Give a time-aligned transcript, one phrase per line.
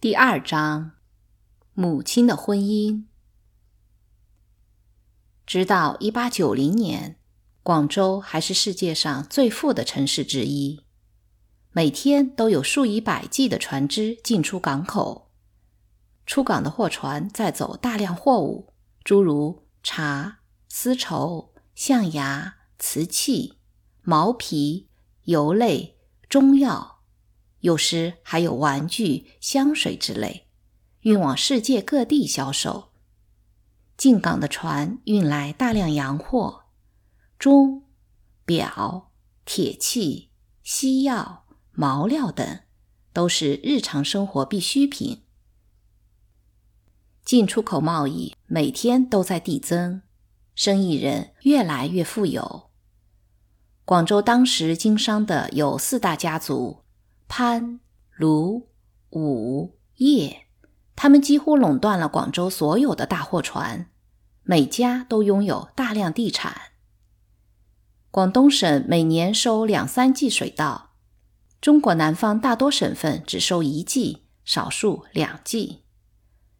[0.00, 0.92] 第二章，
[1.74, 3.06] 母亲的婚姻。
[5.44, 7.18] 直到一八九零年，
[7.64, 10.84] 广州还是世界上最富的城市之一，
[11.72, 15.32] 每天都有数以百计的船只进出港口。
[16.24, 18.72] 出港的货船载走大量货物，
[19.02, 20.38] 诸如茶、
[20.68, 23.58] 丝绸、象牙、瓷器、
[24.02, 24.88] 毛皮、
[25.24, 26.97] 油类、中药。
[27.60, 30.46] 有时还有玩具、香水之类，
[31.00, 32.92] 运往世界各地销售。
[33.96, 36.66] 进港的船运来大量洋货，
[37.36, 37.82] 钟、
[38.44, 39.10] 表、
[39.44, 40.30] 铁器、
[40.62, 42.60] 西药、毛料等，
[43.12, 45.24] 都是日常生活必需品。
[47.24, 50.02] 进出口贸易每天都在递增，
[50.54, 52.70] 生意人越来越富有。
[53.84, 56.84] 广州当时经商的有四大家族。
[57.28, 57.78] 潘、
[58.10, 58.70] 卢、
[59.10, 60.46] 武、叶，
[60.96, 63.90] 他们几乎垄断了广州所有的大货船，
[64.42, 66.72] 每家都拥有大量地产。
[68.10, 70.94] 广东省每年收两三季水稻，
[71.60, 75.84] 中国南方大多省份只收一季，少数两季。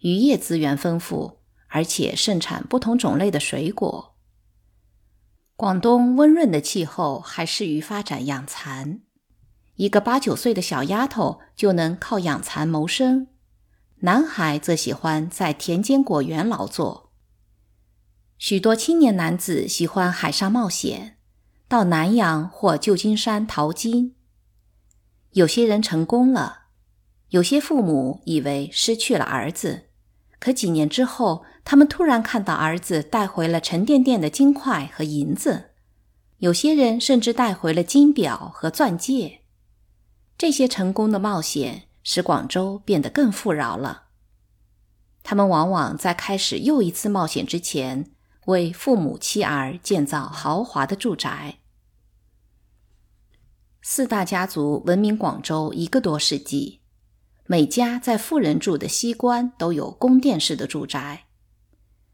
[0.00, 4.14] 渔业资源丰富，而且盛产不同种类的水果。
[5.56, 9.00] 广东温润的气候还适于发展养蚕。
[9.80, 13.28] 一个八九岁的小丫头就能靠养蚕谋生，
[14.00, 17.12] 男孩则喜欢在田间果园劳作。
[18.36, 21.16] 许多青年男子喜欢海上冒险，
[21.66, 24.16] 到南洋或旧金山淘金。
[25.30, 26.64] 有些人成功了，
[27.30, 29.84] 有些父母以为失去了儿子，
[30.38, 35.70] 可几年之后，他们突然看到儿子带回了沉甸甸的金块和银子，
[36.36, 39.39] 有些人甚至带回了金表和钻戒。
[40.40, 44.04] 这些成功的冒险使广州变得更富饶了。
[45.22, 48.10] 他们往往在开始又一次冒险之前，
[48.46, 51.58] 为父母妻儿建造豪华的住宅。
[53.82, 56.80] 四大家族闻名广州一个多世纪，
[57.44, 61.26] 每家在富人住的西关都有宫殿式的住宅，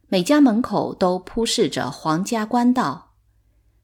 [0.08, 3.14] 每家门口都铺设着皇家官道，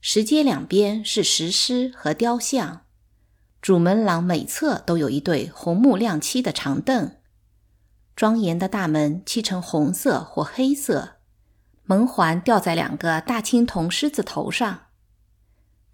[0.01, 2.81] 石阶两边是石狮和雕像。
[3.63, 7.15] 主门廊每侧都有一对红木亮漆的长凳，
[8.17, 11.19] 庄严的大门漆成红色或黑色，
[11.85, 14.87] 门环吊在两个大青铜狮子头上。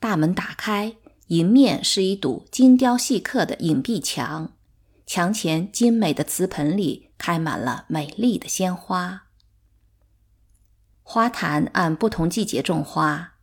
[0.01, 0.97] 大门打开，
[1.27, 4.57] 迎面是一堵精雕细刻的影壁墙，
[5.05, 9.25] 墙前精美的瓷盆里开满了美丽的鲜花。
[11.03, 13.35] 花坛按不同季节种花，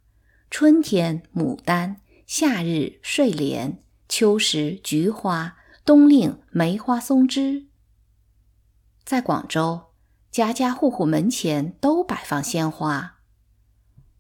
[0.50, 3.84] 春天牡丹，夏日睡莲。
[4.08, 7.66] 秋时菊花，冬令梅花松枝。
[9.04, 9.88] 在广州，
[10.32, 13.20] 家家户户门前都摆放鲜花，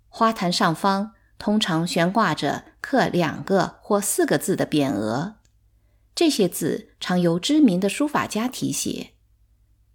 [0.10, 5.36] 花坛上方通常悬挂着刻两个或四个字的匾额，
[6.14, 9.12] 这些字常由知名的书法家题写。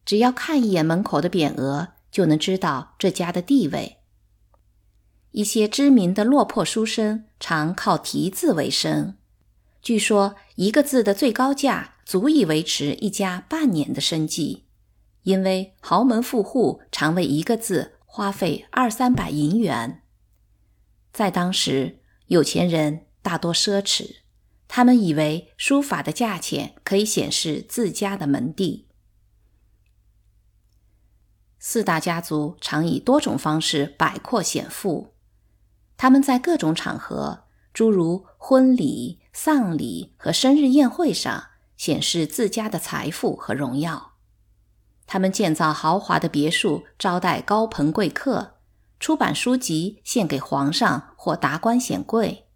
[0.04, 3.98] 只要看一眼门口的匾额，就能知道这家的地位。
[5.32, 9.16] 一些知名的落魄书生常靠题字为生。
[9.82, 14.66] 据说一个字的最高价足以维持一家半年的生计，
[15.22, 20.02] 因为豪门富户常为一个字花费二三百银元。
[21.12, 24.16] 在当时，有钱人大多奢侈，
[24.68, 28.86] 他们以为书法的价钱可以显示自家的门第。
[31.58, 35.14] 四大家族常以多种方式摆阔显富，
[35.96, 39.19] 他们在各种场合，诸如婚礼。
[39.32, 41.44] 丧礼和生日宴会上
[41.76, 44.12] 显示自家的财富和荣耀。
[45.06, 48.58] 他们建造豪华的别墅招待高朋贵客，
[49.00, 52.46] 出版书籍献给皇上或达官显贵，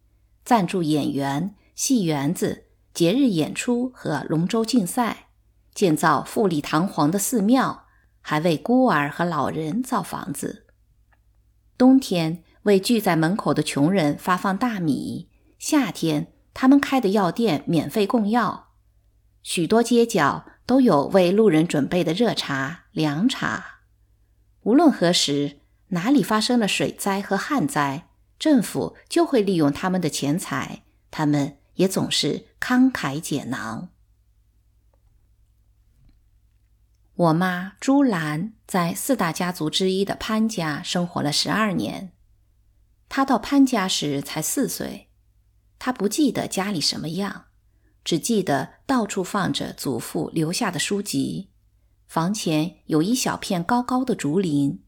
[0.44, 5.28] 赞助演员、戏园子、节日演出和龙舟竞赛，
[5.74, 7.86] 建造富丽堂皇的寺庙，
[8.20, 10.66] 还为孤儿和老人造房子。
[11.76, 15.28] 冬天为聚在门口的穷人发放大米，
[15.58, 16.33] 夏天。
[16.54, 18.68] 他们开的药店免费供药，
[19.42, 23.80] 许多街角都有为路人准备的热茶、凉茶。
[24.62, 25.58] 无论何时，
[25.88, 28.08] 哪里发生了水灾和旱灾，
[28.38, 33.90] 政府就会利用他们的钱财，他们也总是慷慨解囊。
[37.16, 42.12] 我妈朱兰在四大家族之一的潘家生活了十二年，
[43.08, 45.10] 她到潘家时才四岁。
[45.84, 47.44] 他不记得家里什么样，
[48.04, 51.50] 只记得到处放着祖父留下的书籍，
[52.06, 54.82] 房前有一小片高高的竹林。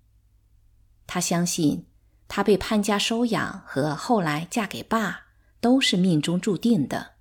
[1.06, 1.84] 他相信，
[2.28, 5.26] 他被潘家收养和后来嫁给爸
[5.60, 7.16] 都是命中注定的。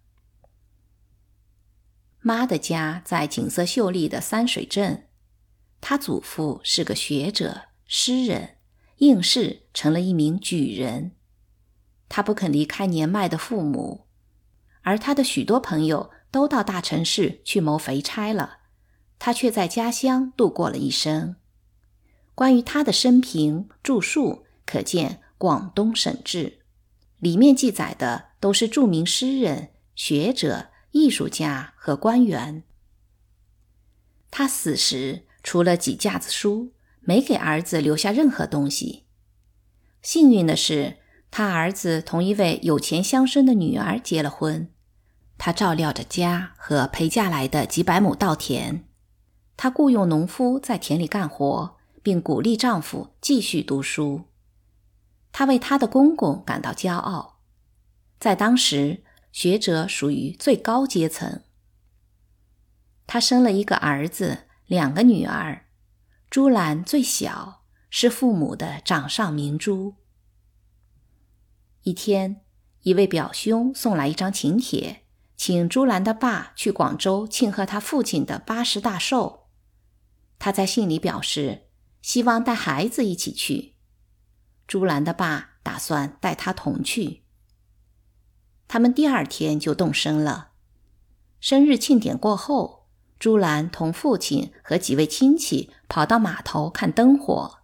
[2.22, 5.10] 妈的家在景色秀丽的三水镇，
[5.82, 8.56] 他祖父是个学者、诗人，
[9.00, 11.18] 应试成了一名举人。
[12.10, 14.06] 他不肯离开年迈的父母，
[14.82, 18.60] 而他的许多朋友都到大城市去谋肥差了，
[19.20, 21.36] 他却在家乡度过了一生。
[22.34, 26.46] 关于他的生平著述，可见《广东省志》，
[27.20, 30.70] 里面记载的都是著名诗人、学者。
[30.98, 32.64] 艺术家和官员。
[34.32, 39.04] 他死时除了几架子书，没给儿子留下任何东西。
[40.02, 41.00] 幸运的是，
[41.38, 44.72] 他儿子同一位有钱乡绅的女儿结了婚，
[45.38, 48.86] 他照料着家和陪嫁来的几百亩稻田。
[49.58, 54.22] 他雇佣农夫在田里干活，并鼓励丈夫继续读书。
[55.34, 57.42] 他为他的公公感到骄傲，
[58.18, 59.04] 在当时。
[59.34, 61.42] 学者属于最高阶层。
[63.06, 65.66] 他生了一个儿子，两个女儿。
[66.30, 69.96] 朱兰最小，是父母的掌上明珠。
[71.86, 72.42] 一天，
[72.82, 75.04] 一位表兄送来一张请帖，
[75.38, 79.50] 请朱兰的爸去广州庆贺他父亲的八十大寿。
[80.40, 81.68] 他在信里表示，
[82.02, 83.76] 希望带孩子一起去。
[84.66, 87.22] 朱兰的爸打算带他同去。
[88.68, 90.54] 他们第二天就动身了。
[91.40, 92.88] 生日庆典过后，
[93.20, 97.60] 朱兰同父亲和几位亲戚跑到码头看灯火。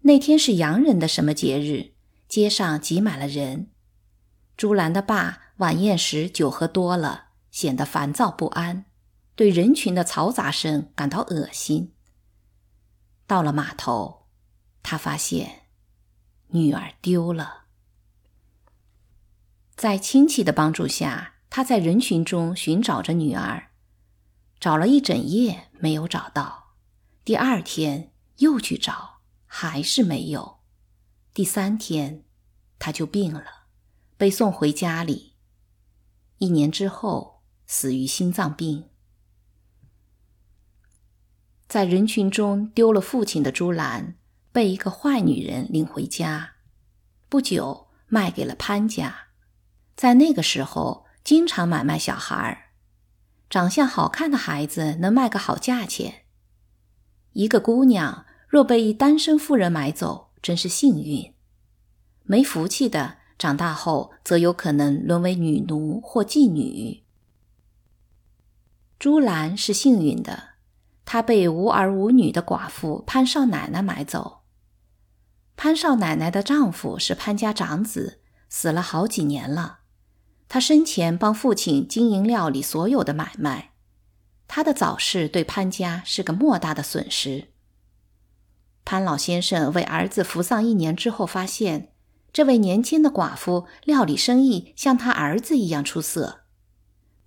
[0.00, 1.92] 那天是洋人的什么节日？
[2.28, 3.70] 街上挤满了人。
[4.56, 8.86] 朱兰的爸晚宴时酒喝多了，显得烦躁不安，
[9.34, 11.92] 对人群的嘈杂声感到恶心。
[13.26, 14.26] 到了码头，
[14.82, 15.66] 他发现
[16.48, 17.64] 女儿丢了。
[19.74, 23.70] 在亲戚的帮助下，他在人群中寻找着女儿，
[24.58, 26.74] 找了一整夜没有找到。
[27.24, 30.55] 第二天又去找，还是没有。
[31.36, 32.24] 第三天，
[32.78, 33.44] 他就病了，
[34.16, 35.34] 被送回家里。
[36.38, 38.88] 一年之后，死于心脏病。
[41.68, 44.16] 在人群中丢了父亲的朱兰，
[44.50, 46.54] 被一个坏女人领回家，
[47.28, 49.26] 不久卖给了潘家。
[49.94, 52.70] 在那个时候，经常买卖小孩儿，
[53.50, 56.24] 长相好看的孩子能卖个好价钱。
[57.32, 61.32] 一个姑娘若被一单身妇人买走，真是幸运；
[62.22, 67.02] 没福气的，长大后则有可能沦为女奴或妓女。
[68.96, 70.50] 朱兰是幸运的，
[71.04, 74.42] 她被无儿无女的寡妇潘少奶奶买走。
[75.56, 79.80] 潘少奶奶的丈夫是潘家长子，死了好几年了。
[80.46, 83.72] 他生前帮父亲经营料理所有的买卖，
[84.46, 87.48] 他的早逝对潘家是个莫大的损失。
[88.86, 91.92] 潘老先生为儿子服丧一年之后，发现
[92.32, 96.42] 这位年轻的寡妇料理生意像他儿子一样出色。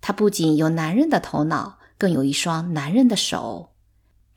[0.00, 3.74] 她不仅有男人的头脑，更有一双男人的手，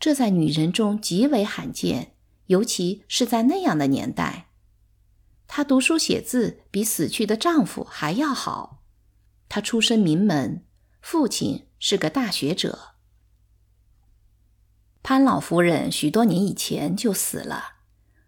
[0.02, 2.16] 这在女人中极为罕见，
[2.48, 4.50] 尤其是在那样的年代。
[5.48, 8.84] 她读书写字比死去的丈夫还要好。
[9.48, 10.66] 她出身名门，
[11.02, 12.93] 父亲是个大学者。
[15.04, 17.74] 潘老夫人许多年以前就死了。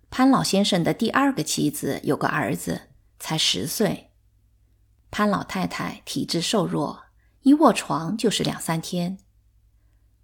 [0.09, 4.11] 潘老先生的第二个妻子有个儿子，才十岁。
[5.09, 7.03] 潘老太太体质瘦弱，
[7.43, 9.17] 一卧床就是两三天。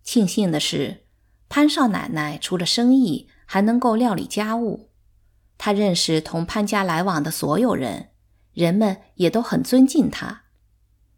[0.03, 1.05] 庆幸的是，
[1.47, 4.89] 潘少奶奶除了生意，还能够料理家务。
[5.57, 8.09] 她认识同潘家来往的所有人，
[8.51, 10.43] 人们也都很尊敬她。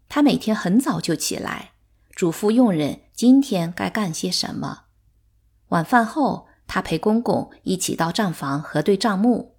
[0.08, 1.72] 他每天很早就起来，
[2.12, 4.82] 嘱咐佣人今天该干些什么。
[5.74, 9.58] 晚饭后，他陪公公一起到账房核对账目。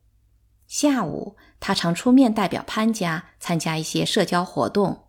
[0.68, 5.08] 下午，他常出面代表潘家参加一些社交活动，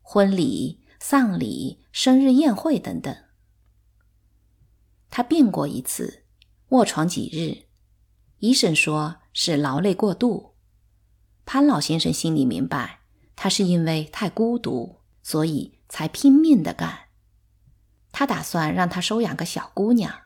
[0.00, 3.14] 婚礼、丧礼、生日宴会等等。
[5.10, 6.24] 他病过一次，
[6.70, 7.68] 卧床几日，
[8.38, 10.54] 医生说是劳累过度。
[11.44, 13.00] 潘老先生心里明白。
[13.38, 17.08] 他是因为太孤独，所以才拼命的干。
[18.10, 20.22] 他打算让他收养个小姑娘，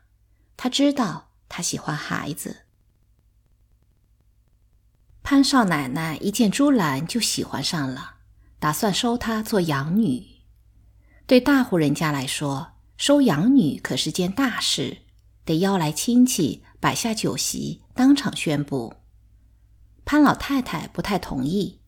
[0.63, 2.67] 他知道他喜欢孩子。
[5.23, 8.17] 潘少奶奶一见朱兰就喜欢上了，
[8.59, 10.23] 打算收她做养女。
[11.25, 14.99] 对大户人家来说，收养女可是件大事，
[15.45, 18.93] 得邀来亲戚，摆下酒席，当场宣布。
[20.05, 21.79] 潘老太太不太同意，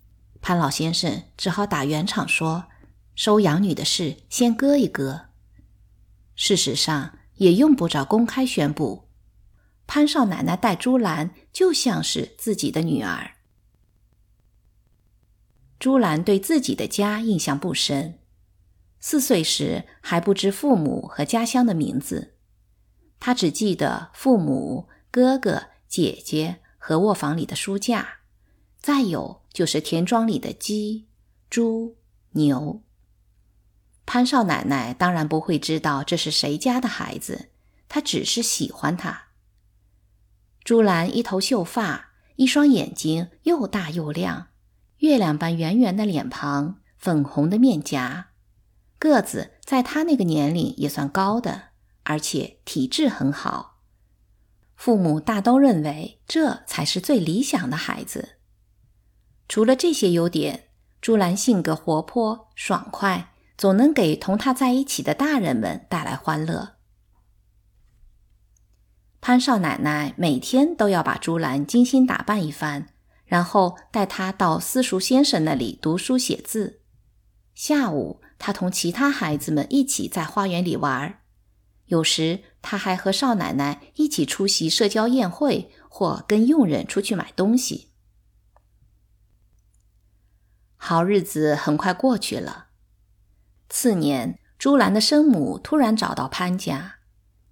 [0.42, 2.66] 潘老先生只好打圆场说
[3.14, 5.28] ：“收养女的事先搁一搁。”
[6.36, 9.10] 事实上，也用不着公开宣布。
[9.86, 13.36] 潘少奶奶待朱兰就像是自己的女儿。
[15.78, 18.20] 朱兰对自己的家印象不深，
[19.00, 22.36] 四岁时还不知父母和家乡的名字，
[23.20, 26.62] 她只记得父母、哥哥、姐姐。
[26.86, 28.06] 和卧房里的书架，
[28.78, 31.08] 再有就是田庄里的鸡、
[31.50, 31.96] 猪、
[32.32, 32.84] 牛。
[34.06, 37.50] 潘少奶奶当然不会知道这是谁家的孩子，
[37.88, 39.28] 她只是喜欢他。
[40.64, 44.48] 朱兰一头秀发，一双眼睛又大又亮，
[44.98, 48.28] 月亮般圆圆的脸庞，粉红的面颊，
[48.98, 51.70] 个子在她那个年龄也算高的，
[52.04, 53.82] 而且体质很好。
[54.76, 58.38] 父母大都认为这才是最理想的孩子。
[59.48, 60.70] 除了这些优点，
[61.02, 63.33] 朱兰性格活泼爽快，
[63.64, 66.76] 总能给同他在一起的大人们带来欢乐。
[69.22, 72.88] 潘少奶奶每天都要把朱兰精心打扮一番，
[73.24, 76.82] 然后带她到私塾先生那里读书写字。
[77.56, 81.22] 下午，她同其他孩子们一起在花园里玩。
[81.86, 87.94] 有时他还和少奶奶一起出席社交宴会，或跟佣人出去买东西。
[90.76, 92.72] 好日子很快过去了。
[93.76, 96.98] 次年，朱兰的生母突然找到潘家，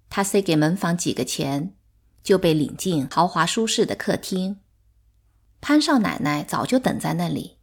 [0.08, 1.74] 她塞给门房几个钱，
[2.22, 4.60] 就被领进豪华舒适的客厅。
[5.60, 7.58] 潘少奶奶早就等在那里，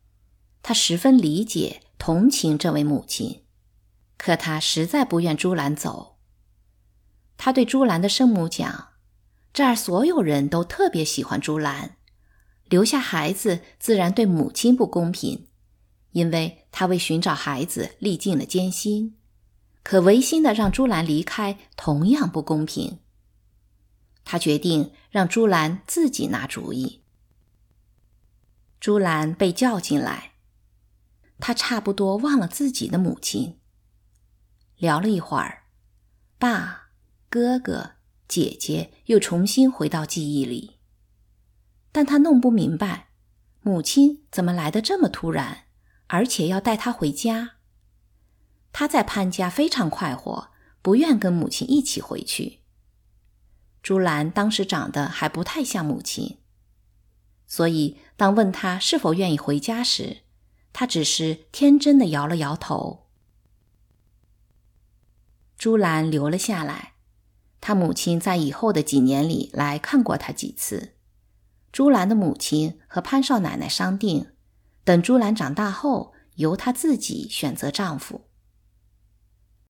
[0.62, 3.46] 她十分理解同情这位母亲，
[4.18, 6.18] 可她实在不愿朱兰走。
[7.38, 8.90] 他对朱兰的生母讲
[9.54, 11.96] ：“这儿所有人都特别喜欢朱兰，
[12.66, 15.48] 留下孩子自然对母亲不公平，
[16.12, 19.18] 因为他为寻找孩子历尽了艰辛。
[19.84, 23.00] 可违心的让朱兰离开，同样不公平。
[24.24, 27.04] 他决定让朱兰自己拿主意。
[28.80, 30.34] 朱兰被叫进来，
[31.40, 33.60] 他差不多忘了自己的母亲。
[34.78, 35.64] 聊了一会儿，
[36.38, 36.88] 爸。”
[37.32, 37.92] 哥哥、
[38.28, 40.80] 姐姐又重新回到记忆里，
[41.92, 43.10] 但他弄不明白，
[43.62, 45.66] 母亲怎么来的这么突然，
[46.10, 47.56] 而且要带他回家。
[48.72, 50.50] 他在潘家非常快活，
[50.82, 52.60] 不愿跟母亲一起回去。
[53.82, 56.38] 朱兰当时长得还不太像母亲，
[57.48, 60.18] 所以当问他是否愿意回家时，
[60.74, 63.08] 他只是天真的摇了摇头。
[65.58, 66.94] 朱兰留了下来。
[67.62, 70.96] 他母亲在以后的几年里来看过他几次。
[71.74, 74.32] 朱兰的母亲和潘少奶奶商定，
[74.90, 78.22] 等朱兰长大后，由她自己选择丈夫。